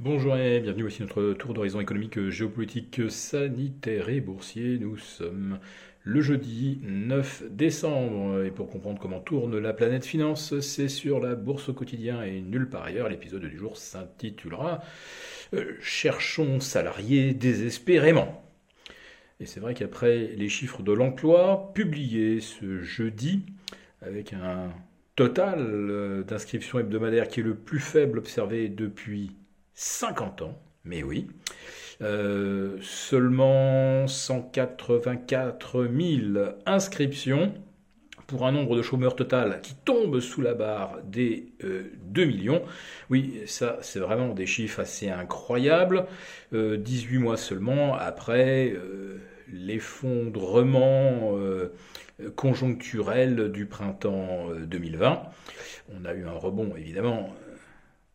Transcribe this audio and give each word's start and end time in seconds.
Bonjour 0.00 0.36
et 0.36 0.58
bienvenue, 0.58 0.82
voici 0.82 1.02
notre 1.02 1.34
tour 1.34 1.54
d'horizon 1.54 1.80
économique, 1.80 2.28
géopolitique, 2.28 3.00
sanitaire 3.08 4.08
et 4.08 4.20
boursier. 4.20 4.76
Nous 4.80 4.96
sommes 4.96 5.60
le 6.02 6.20
jeudi 6.20 6.80
9 6.82 7.44
décembre 7.50 8.42
et 8.42 8.50
pour 8.50 8.68
comprendre 8.70 8.98
comment 9.00 9.20
tourne 9.20 9.56
la 9.56 9.72
planète 9.72 10.04
finance, 10.04 10.58
c'est 10.58 10.88
sur 10.88 11.20
la 11.20 11.36
bourse 11.36 11.68
au 11.68 11.74
quotidien 11.74 12.24
et 12.24 12.40
nulle 12.40 12.68
part 12.68 12.82
ailleurs. 12.82 13.08
L'épisode 13.08 13.44
du 13.44 13.56
jour 13.56 13.76
s'intitulera 13.76 14.82
euh, 15.54 15.76
Cherchons 15.80 16.58
salariés 16.58 17.32
désespérément. 17.32 18.44
Et 19.38 19.46
c'est 19.46 19.60
vrai 19.60 19.74
qu'après 19.74 20.26
les 20.34 20.48
chiffres 20.48 20.82
de 20.82 20.90
l'emploi 20.90 21.70
publiés 21.72 22.40
ce 22.40 22.82
jeudi, 22.82 23.46
avec 24.02 24.32
un 24.32 24.72
total 25.14 25.60
euh, 25.60 26.24
d'inscriptions 26.24 26.80
hebdomadaires 26.80 27.28
qui 27.28 27.38
est 27.38 27.44
le 27.44 27.54
plus 27.54 27.78
faible 27.78 28.18
observé 28.18 28.68
depuis 28.68 29.30
50 29.74 30.42
ans, 30.42 30.58
mais 30.84 31.02
oui. 31.02 31.26
Euh, 32.02 32.76
seulement 32.80 34.06
184 34.06 35.84
000 35.84 36.44
inscriptions 36.66 37.54
pour 38.26 38.46
un 38.46 38.52
nombre 38.52 38.76
de 38.76 38.82
chômeurs 38.82 39.14
total 39.14 39.60
qui 39.62 39.74
tombe 39.84 40.18
sous 40.18 40.40
la 40.40 40.54
barre 40.54 40.98
des 41.04 41.52
2 41.60 42.22
euh, 42.22 42.26
millions. 42.26 42.62
Oui, 43.10 43.42
ça, 43.46 43.78
c'est 43.80 44.00
vraiment 44.00 44.34
des 44.34 44.46
chiffres 44.46 44.80
assez 44.80 45.08
incroyables. 45.08 46.06
18 46.52 47.16
euh, 47.16 47.20
mois 47.20 47.36
seulement 47.36 47.94
après 47.94 48.74
l'effondrement 49.52 51.32
conjoncturel 52.34 53.52
du 53.52 53.66
printemps 53.66 54.48
2020. 54.56 55.22
On 56.00 56.04
a 56.06 56.14
eu 56.14 56.26
un 56.26 56.32
rebond, 56.32 56.74
évidemment, 56.76 57.34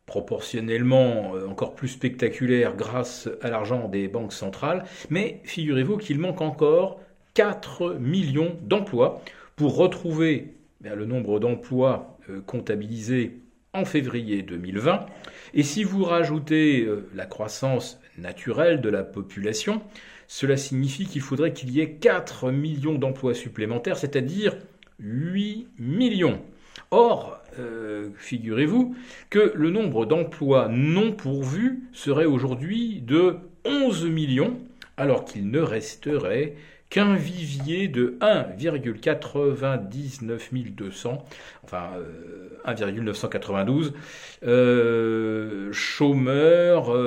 proportionnellement 0.10 1.36
euh, 1.36 1.48
encore 1.48 1.76
plus 1.76 1.88
spectaculaire 1.88 2.76
grâce 2.76 3.30
à 3.44 3.50
l'argent 3.52 3.88
des 3.88 4.08
banques 4.08 4.34
centrales, 4.34 4.84
mais 5.12 5.40
figurez-vous 5.44 5.98
qu'il 5.98 6.18
manque 6.18 6.42
encore 6.42 7.00
4 7.36 7.98
millions 8.00 8.58
d'emplois 8.64 9.22
pour 9.56 9.78
retrouver 9.78 10.56
eh 10.84 10.96
le 10.96 11.06
nombre 11.06 11.40
d'emplois 11.40 12.18
euh, 12.30 12.42
comptabilisés 12.42 13.38
en 13.74 13.86
février 13.86 14.42
2020. 14.42 15.06
Et 15.54 15.62
si 15.62 15.84
vous 15.84 16.04
rajoutez 16.04 16.82
euh, 16.82 17.08
la 17.14 17.28
croissance 17.28 18.00
naturelle 18.18 18.82
de 18.82 18.90
la 18.90 19.04
population, 19.04 19.80
cela 20.28 20.58
signifie 20.58 21.06
qu'il 21.06 21.22
faudrait 21.22 21.54
qu'il 21.54 21.70
y 21.70 21.82
ait 21.82 21.92
4 21.92 22.52
millions 22.52 22.96
d'emplois 22.96 23.36
supplémentaires, 23.36 23.98
c'est-à-dire 24.00 24.58
8 25.00 25.68
millions. 25.78 26.42
Or, 26.92 27.40
euh, 27.60 28.10
figurez-vous 28.18 28.96
que 29.30 29.52
le 29.56 29.70
nombre 29.70 30.08
d'emplois 30.08 30.68
non 30.70 31.12
pourvus 31.12 31.84
serait 31.94 32.26
aujourd'hui 32.26 33.02
de 33.02 33.36
11 33.66 34.06
millions, 34.06 34.58
alors 34.98 35.26
qu'il 35.26 35.52
ne 35.52 35.60
resterait 35.60 36.56
qu'un 36.90 37.16
vivier 37.16 37.88
de 37.88 38.18
1,99 38.22 40.74
200, 40.74 41.24
enfin 41.64 41.92
1,992 42.66 43.94
euh, 44.44 44.48
euh, 44.48 45.72
chômeurs 45.72 46.98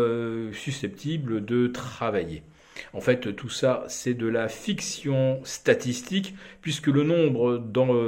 susceptibles 0.55 1.45
de 1.45 1.67
travailler. 1.67 2.45
En 2.93 3.01
fait, 3.01 3.35
tout 3.37 3.49
ça, 3.49 3.85
c'est 3.89 4.15
de 4.15 4.27
la 4.27 4.49
fiction 4.49 5.41
statistique, 5.45 6.35
puisque 6.61 6.89
le 6.89 7.03
nombre 7.05 7.59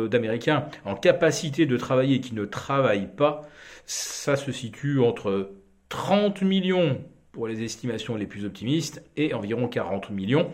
d'Américains 0.08 0.66
en 0.84 0.94
capacité 0.94 1.66
de 1.66 1.76
travailler 1.76 2.20
qui 2.20 2.34
ne 2.34 2.44
travaillent 2.44 3.14
pas, 3.14 3.42
ça 3.86 4.36
se 4.36 4.52
situe 4.52 5.00
entre 5.00 5.50
30 5.88 6.42
millions 6.42 7.00
pour 7.32 7.48
les 7.48 7.62
estimations 7.62 8.16
les 8.16 8.26
plus 8.26 8.44
optimistes 8.44 9.02
et 9.16 9.34
environ 9.34 9.68
40 9.68 10.10
millions. 10.10 10.50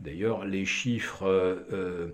D'ailleurs, 0.00 0.44
les 0.44 0.64
chiffres 0.64 1.24
euh, 1.24 1.56
euh, 1.72 1.72
euh, 1.72 2.08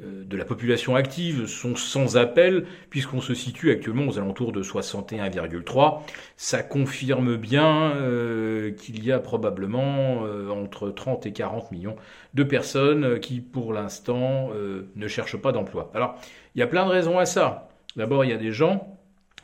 de 0.00 0.36
la 0.36 0.44
population 0.44 0.96
active 0.96 1.46
sont 1.46 1.76
sans 1.76 2.16
appel, 2.16 2.66
puisqu'on 2.90 3.20
se 3.20 3.32
situe 3.32 3.70
actuellement 3.70 4.08
aux 4.08 4.18
alentours 4.18 4.50
de 4.50 4.60
61,3. 4.60 6.00
Ça 6.36 6.64
confirme 6.64 7.36
bien 7.36 7.92
euh, 7.92 8.72
qu'il 8.72 9.04
y 9.04 9.12
a 9.12 9.20
probablement 9.20 10.26
euh, 10.26 10.50
entre 10.50 10.90
30 10.90 11.26
et 11.26 11.32
40 11.32 11.70
millions 11.70 11.94
de 12.34 12.42
personnes 12.42 13.20
qui, 13.20 13.40
pour 13.40 13.72
l'instant, 13.72 14.50
ne 14.96 15.08
cherchent 15.08 15.36
pas 15.36 15.52
d'emploi. 15.52 15.92
Alors, 15.94 16.18
il 16.56 16.58
y 16.58 16.62
a 16.62 16.66
plein 16.66 16.86
de 16.86 16.90
raisons 16.90 17.18
à 17.18 17.26
ça. 17.26 17.68
D'abord, 17.94 18.24
il 18.24 18.30
y 18.30 18.34
a 18.34 18.38
des 18.38 18.50
gens 18.50 18.98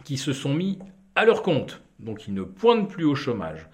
qui 0.04 0.16
se 0.16 0.32
sont 0.32 0.52
mis 0.52 0.80
à 1.14 1.24
leur 1.24 1.42
compte, 1.42 1.80
donc 2.00 2.26
ils 2.26 2.34
ne 2.34 2.42
pointent 2.42 2.90
plus 2.90 3.04
au 3.04 3.14
chômage. 3.14 3.68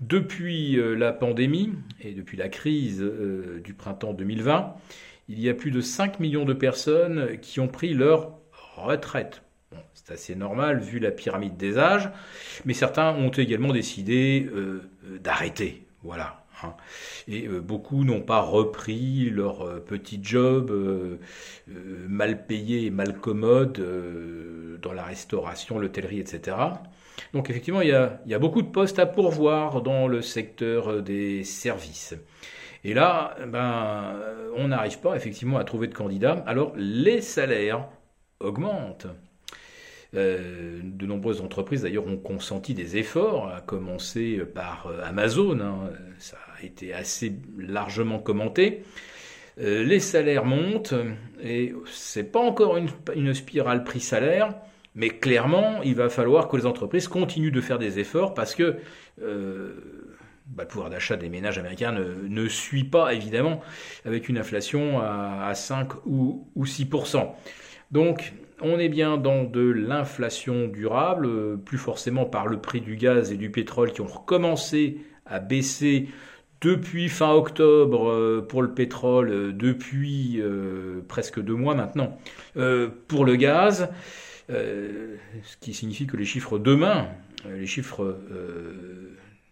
Depuis 0.00 0.76
la 0.96 1.12
pandémie 1.12 1.72
et 2.00 2.12
depuis 2.12 2.36
la 2.36 2.48
crise 2.48 3.00
du 3.64 3.72
printemps 3.72 4.12
2020, 4.12 4.74
il 5.28 5.40
y 5.40 5.48
a 5.48 5.54
plus 5.54 5.70
de 5.70 5.80
5 5.80 6.20
millions 6.20 6.44
de 6.44 6.52
personnes 6.52 7.38
qui 7.40 7.60
ont 7.60 7.68
pris 7.68 7.94
leur 7.94 8.38
retraite. 8.76 9.42
c'est 9.94 10.12
assez 10.12 10.34
normal 10.34 10.80
vu 10.80 10.98
la 10.98 11.10
pyramide 11.10 11.56
des 11.56 11.78
âges, 11.78 12.10
mais 12.64 12.74
certains 12.74 13.14
ont 13.14 13.30
également 13.30 13.72
décidé 13.72 14.48
euh, 14.52 14.82
euh, 15.04 15.18
d'arrêter. 15.18 15.86
Voilà. 16.02 16.44
Hein. 16.62 16.74
Et 17.26 17.46
euh, 17.46 17.60
beaucoup 17.60 18.04
n'ont 18.04 18.20
pas 18.20 18.40
repris 18.40 19.30
leur 19.30 19.82
petit 19.84 20.20
job 20.22 20.72
mal 21.66 22.46
payé 22.46 22.86
et 22.86 22.90
mal 22.90 23.18
commode 23.18 23.82
dans 24.80 24.92
la 24.92 25.02
restauration, 25.02 25.78
l'hôtellerie, 25.78 26.20
etc. 26.20 26.56
Donc 27.32 27.50
effectivement, 27.50 27.80
il 27.80 27.88
y, 27.88 27.92
a, 27.92 28.20
il 28.26 28.30
y 28.30 28.34
a 28.34 28.38
beaucoup 28.38 28.62
de 28.62 28.68
postes 28.68 28.98
à 28.98 29.06
pourvoir 29.06 29.82
dans 29.82 30.06
le 30.06 30.22
secteur 30.22 31.02
des 31.02 31.44
services. 31.44 32.14
Et 32.86 32.94
là, 32.94 33.34
ben, 33.48 34.14
on 34.54 34.68
n'arrive 34.68 35.00
pas 35.00 35.16
effectivement 35.16 35.58
à 35.58 35.64
trouver 35.64 35.88
de 35.88 35.94
candidats. 35.94 36.44
Alors 36.46 36.72
les 36.76 37.20
salaires 37.20 37.88
augmentent. 38.38 39.08
Euh, 40.14 40.78
de 40.84 41.04
nombreuses 41.04 41.40
entreprises 41.40 41.82
d'ailleurs 41.82 42.06
ont 42.06 42.16
consenti 42.16 42.74
des 42.74 42.96
efforts, 42.96 43.48
à 43.48 43.60
commencer 43.60 44.38
par 44.54 44.86
euh, 44.86 45.02
Amazon, 45.04 45.58
hein. 45.58 45.90
ça 46.18 46.36
a 46.56 46.64
été 46.64 46.94
assez 46.94 47.34
largement 47.58 48.20
commenté. 48.20 48.84
Euh, 49.58 49.82
les 49.82 49.98
salaires 49.98 50.44
montent 50.44 50.94
et 51.42 51.74
c'est 51.86 52.30
pas 52.30 52.38
encore 52.38 52.76
une, 52.76 52.88
une 53.16 53.34
spirale 53.34 53.82
prix-salaire, 53.82 54.54
mais 54.94 55.08
clairement 55.08 55.82
il 55.82 55.96
va 55.96 56.08
falloir 56.08 56.46
que 56.46 56.56
les 56.56 56.66
entreprises 56.66 57.08
continuent 57.08 57.52
de 57.52 57.60
faire 57.60 57.80
des 57.80 57.98
efforts 57.98 58.32
parce 58.32 58.54
que 58.54 58.76
bah, 60.46 60.62
le 60.62 60.68
pouvoir 60.68 60.90
d'achat 60.90 61.16
des 61.16 61.28
ménages 61.28 61.58
américains 61.58 61.92
ne, 61.92 62.48
suit 62.48 62.84
pas, 62.84 63.14
évidemment, 63.14 63.60
avec 64.04 64.28
une 64.28 64.38
inflation 64.38 65.00
à, 65.00 65.52
5 65.54 66.06
ou, 66.06 66.46
6%. 66.58 67.28
Donc, 67.90 68.32
on 68.60 68.78
est 68.78 68.88
bien 68.88 69.16
dans 69.16 69.44
de 69.44 69.60
l'inflation 69.60 70.68
durable, 70.68 71.58
plus 71.58 71.78
forcément 71.78 72.24
par 72.24 72.46
le 72.46 72.60
prix 72.60 72.80
du 72.80 72.96
gaz 72.96 73.32
et 73.32 73.36
du 73.36 73.50
pétrole 73.50 73.92
qui 73.92 74.00
ont 74.00 74.06
recommencé 74.06 74.98
à 75.26 75.40
baisser 75.40 76.08
depuis 76.60 77.08
fin 77.08 77.32
octobre 77.32 78.10
euh, 78.10 78.46
pour 78.46 78.62
le 78.62 78.72
pétrole, 78.72 79.30
euh, 79.30 79.52
depuis 79.52 80.40
euh, 80.40 81.00
presque 81.06 81.40
deux 81.40 81.54
mois 81.54 81.74
maintenant 81.74 82.18
pour 83.08 83.26
le 83.26 83.36
gaz, 83.36 83.90
ce 84.48 85.56
qui 85.60 85.74
signifie 85.74 86.06
que 86.06 86.16
les 86.16 86.24
chiffres 86.24 86.58
demain, 86.58 87.08
les 87.46 87.66
chiffres 87.66 88.16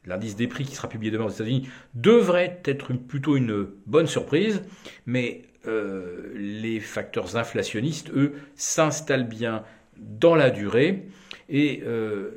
l'indice 0.06 0.36
des 0.36 0.46
prix 0.46 0.64
qui 0.64 0.74
sera 0.74 0.88
publié 0.88 1.10
demain 1.10 1.24
aux 1.24 1.30
États-Unis 1.30 1.68
devrait 1.94 2.60
être 2.64 2.92
plutôt 2.92 3.36
une 3.36 3.66
bonne 3.86 4.06
surprise, 4.06 4.62
mais 5.06 5.42
euh, 5.66 6.32
les 6.34 6.80
facteurs 6.80 7.36
inflationnistes, 7.36 8.10
eux, 8.10 8.34
s'installent 8.54 9.28
bien 9.28 9.64
dans 9.96 10.34
la 10.34 10.50
durée. 10.50 11.08
Et 11.48 11.82
euh, 11.86 12.30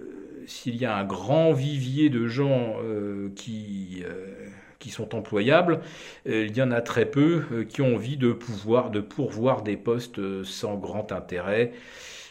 s'il 0.46 0.78
y 0.78 0.86
a 0.86 0.96
un 0.96 1.04
grand 1.04 1.52
vivier 1.52 2.10
de 2.10 2.28
gens 2.28 2.78
euh, 2.82 3.30
qui, 3.36 4.04
qui 4.80 4.90
sont 4.90 5.14
employables, 5.14 5.82
il 6.26 6.56
y 6.56 6.62
en 6.62 6.72
a 6.72 6.82
très 6.82 7.06
peu 7.06 7.66
qui 7.68 7.82
ont 7.82 7.96
envie 7.96 8.18
de 8.18 8.32
pouvoir 8.32 8.92
de 8.92 9.02
pourvoir 9.02 9.62
des 9.62 9.76
postes 9.76 10.44
sans 10.44 10.76
grand 10.76 11.12
intérêt. 11.12 11.74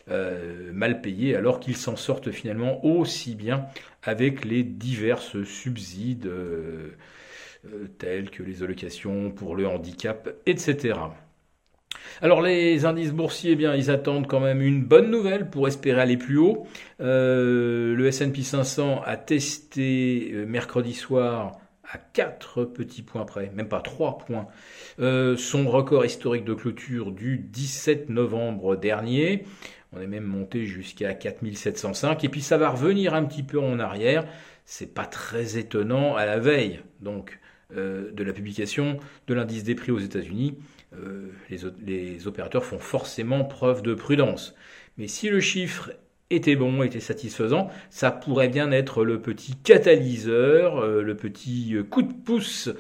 Euh, 0.09 0.71
mal 0.73 1.01
payés 1.01 1.35
alors 1.35 1.59
qu'ils 1.59 1.77
s'en 1.77 1.97
sortent 1.97 2.31
finalement 2.31 2.85
aussi 2.85 3.35
bien 3.35 3.67
avec 4.05 4.45
les 4.45 4.63
diverses 4.63 5.43
subsides 5.43 6.27
euh, 6.27 6.93
euh, 7.65 7.89
tels 7.99 8.31
que 8.31 8.45
les 8.45 8.63
allocations 8.63 9.33
pour 9.33 9.57
le 9.57 9.67
handicap, 9.67 10.29
etc. 10.47 10.95
Alors 12.23 12.41
les 12.41 12.85
indices 12.85 13.11
boursiers, 13.11 13.53
eh 13.53 13.57
bien, 13.57 13.75
ils 13.75 13.91
attendent 13.91 14.29
quand 14.29 14.39
même 14.39 14.63
une 14.63 14.85
bonne 14.85 15.11
nouvelle 15.11 15.51
pour 15.51 15.67
espérer 15.67 16.01
aller 16.01 16.17
plus 16.17 16.39
haut. 16.39 16.69
le 17.01 18.07
S&P 18.07 18.43
500 18.43 19.03
a 19.05 19.17
testé 19.17 20.33
mercredi 20.47 20.95
soir 20.95 21.59
à 21.83 21.99
4 21.99 22.65
petits 22.65 23.03
points 23.03 23.25
près, 23.25 23.51
même 23.55 23.69
pas 23.69 23.81
3 23.81 24.19
points, 24.19 24.47
son 24.99 25.69
record 25.69 26.05
historique 26.05 26.45
de 26.45 26.55
clôture 26.55 27.11
du 27.11 27.39
17 27.39 28.09
novembre 28.09 28.77
dernier. 28.77 29.45
On 29.93 30.01
est 30.01 30.07
même 30.07 30.25
monté 30.25 30.67
jusqu'à 30.67 31.15
4705. 31.15 32.25
Et 32.25 32.29
puis 32.29 32.43
ça 32.43 32.59
va 32.59 32.71
revenir 32.71 33.15
un 33.15 33.25
petit 33.25 33.43
peu 33.43 33.61
en 33.61 33.79
arrière. 33.79 34.27
c'est 34.65 34.95
pas 34.95 35.07
très 35.07 35.59
étonnant 35.59 36.17
à 36.17 36.27
la 36.27 36.39
veille 36.39 36.81
donc 37.01 37.39
de 37.75 38.23
la 38.23 38.33
publication 38.33 38.99
de 39.27 39.35
l'indice 39.35 39.65
des 39.65 39.75
prix 39.75 39.91
aux 39.91 39.99
États-Unis. 39.99 40.57
Les, 41.51 41.59
les 41.85 42.29
opérateurs 42.29 42.65
font 42.65 42.79
forcément 42.79 43.45
preuve 43.45 43.83
de 43.83 43.93
prudence. 43.93 44.55
Mais 44.99 45.09
si 45.09 45.29
le 45.29 45.41
chiffre 45.41 45.91
était 46.31 46.57
bon, 46.57 46.83
était 46.83 47.01
satisfaisant, 47.01 47.71
ça 47.91 48.11
pourrait 48.11 48.49
bien 48.49 48.73
être 48.73 49.05
le 49.05 49.21
petit 49.21 49.55
catalyseur, 49.55 50.79
euh, 50.79 51.03
le 51.03 51.17
petit 51.17 51.75
euh, 51.75 51.83
coup 51.83 52.03
de 52.03 52.13
pouce 52.13 52.71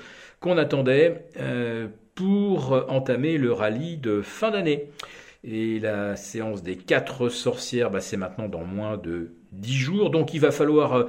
qu'on 0.40 0.58
attendait 0.58 1.26
euh, 1.38 1.86
pour 2.14 2.86
entamer 2.88 3.38
le 3.38 3.52
rallye 3.52 3.98
de 3.98 4.22
fin 4.22 4.50
d'année. 4.50 4.88
Et 5.48 5.78
la 5.78 6.16
séance 6.16 6.64
des 6.64 6.76
quatre 6.76 7.28
sorcières, 7.28 7.90
bah, 7.90 8.00
c'est 8.00 8.16
maintenant 8.16 8.48
dans 8.48 8.64
moins 8.64 8.96
de 8.96 9.30
dix 9.52 9.76
jours, 9.76 10.10
donc 10.10 10.34
il 10.34 10.40
va 10.40 10.50
falloir 10.50 11.06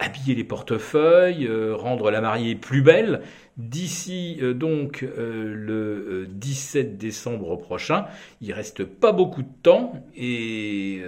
habiller 0.00 0.34
les 0.34 0.44
portefeuilles, 0.44 1.48
rendre 1.72 2.10
la 2.10 2.20
mariée 2.20 2.56
plus 2.56 2.82
belle 2.82 3.22
d'ici 3.56 4.38
donc 4.54 5.06
le 5.16 6.26
17 6.28 6.98
décembre 6.98 7.56
prochain. 7.56 8.04
Il 8.42 8.52
reste 8.52 8.84
pas 8.84 9.12
beaucoup 9.12 9.42
de 9.42 9.48
temps 9.62 9.94
et 10.14 11.00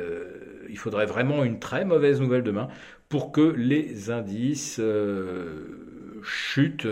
il 0.71 0.79
faudrait 0.79 1.07
vraiment 1.07 1.45
une 1.45 1.59
très 1.59 1.85
mauvaise 1.85 2.21
nouvelle 2.21 2.45
demain 2.45 2.69
pour 3.11 3.33
que 3.33 3.43
les 3.43 4.11
indices 4.11 4.81
euh, 6.25 6.29
chutent. 6.29 6.87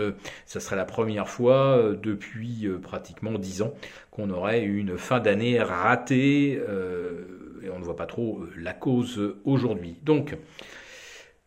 Ça 0.45 0.59
serait 0.59 0.75
la 0.75 0.85
première 0.85 1.27
fois 1.27 1.77
euh, 1.77 1.95
depuis 1.95 2.67
euh, 2.67 2.77
pratiquement 2.79 3.33
dix 3.33 3.61
ans 3.61 3.73
qu'on 4.11 4.29
aurait 4.29 4.63
une 4.63 4.97
fin 4.97 5.19
d'année 5.19 5.61
ratée 5.61 6.53
et 6.53 7.69
on 7.69 7.79
ne 7.79 7.83
voit 7.83 7.95
pas 7.95 8.05
trop 8.05 8.43
la 8.55 8.73
cause 8.73 9.35
aujourd'hui. 9.43 9.97
Donc, 10.03 10.37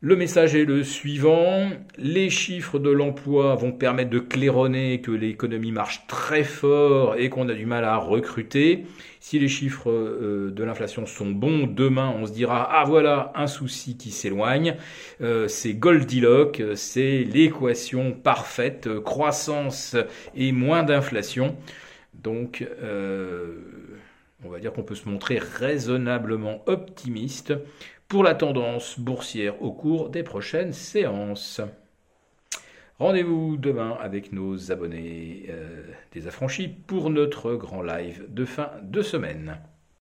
le 0.01 0.15
message 0.15 0.55
est 0.55 0.67
le 0.67 0.83
suivant. 0.83 1.71
Les 1.97 2.29
chiffres 2.29 2.79
de 2.79 2.91
l'emploi 2.91 3.55
vont 3.55 3.73
permettre 3.73 4.11
de 4.11 4.19
claironner 4.19 5.01
que 5.01 5.11
l'économie 5.11 5.73
marche 5.73 6.07
très 6.07 6.45
fort 6.45 7.17
et 7.17 7.31
qu'on 7.31 7.49
a 7.49 7.55
du 7.55 7.65
mal 7.65 7.83
à 7.85 7.97
recruter. 7.97 8.85
Si 9.21 9.39
les 9.39 9.49
chiffres 9.49 9.91
euh, 9.91 10.51
de 10.51 10.65
l'inflation 10.65 11.07
sont 11.07 11.31
bons, 11.31 11.67
demain 11.67 12.15
on 12.15 12.27
se 12.27 12.33
dira 12.33 12.69
ah 12.71 12.85
voilà 12.85 13.33
un 13.35 13.47
souci 13.47 13.97
qui 13.97 14.11
s'éloigne. 14.11 14.77
Euh, 15.23 15.49
c'est 15.49 15.73
Goldilocks, 15.73 16.63
c'est 16.75 17.25
l'équation 17.25 18.13
parfaite, 18.13 19.01
croissance 19.01 19.97
et 20.35 20.53
moins 20.53 20.83
d'inflation. 20.83 21.57
Donc 22.13 22.67
euh, 22.83 23.57
on 24.45 24.51
va 24.51 24.59
dire 24.59 24.75
qu'on 24.75 24.83
peut 24.83 24.95
se 24.95 25.09
montrer 25.09 25.39
raisonnablement 25.39 26.63
optimiste 26.67 27.55
pour 28.09 28.23
la 28.23 28.35
tendance 28.35 28.99
boursière 28.99 29.61
au 29.63 29.73
cours 29.73 30.11
des 30.11 30.23
prochaines 30.23 30.73
séances. 30.73 31.61
Rendez-vous 32.99 33.57
demain 33.57 33.99
avec 34.01 34.33
nos 34.33 34.73
abonnés 34.73 35.47
euh, 35.51 35.83
des 36.13 36.27
affranchis 36.29 36.69
pour 36.69 37.11
notre 37.11 37.55
grand 37.55 37.83
live 37.83 38.25
de 38.29 38.45
fin 38.45 38.71
de 38.83 39.03
semaine. 39.03 39.59